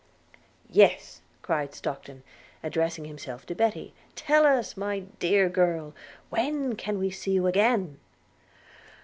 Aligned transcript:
–'Yes,' 0.71 1.21
cried 1.43 1.75
Stockton, 1.75 2.23
addressing 2.63 3.05
himself 3.05 3.45
to 3.45 3.53
Betty, 3.53 3.93
'tell 4.15 4.47
us, 4.47 4.75
my 4.75 5.01
dear 5.19 5.47
girl, 5.47 5.93
when 6.31 6.75
can 6.75 6.97
we 6.97 7.11
see 7.11 7.33
you 7.33 7.45
again?' 7.45 7.99